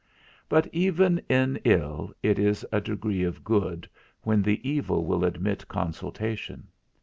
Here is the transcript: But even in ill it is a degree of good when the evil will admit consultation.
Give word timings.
But 0.49 0.65
even 0.73 1.21
in 1.29 1.59
ill 1.63 2.11
it 2.23 2.39
is 2.39 2.65
a 2.71 2.81
degree 2.81 3.21
of 3.21 3.43
good 3.43 3.87
when 4.23 4.41
the 4.41 4.67
evil 4.67 5.05
will 5.05 5.23
admit 5.23 5.67
consultation. 5.67 6.69